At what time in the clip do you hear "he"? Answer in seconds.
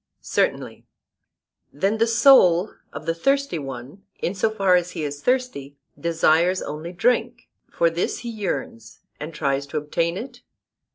4.93-5.03, 8.21-8.29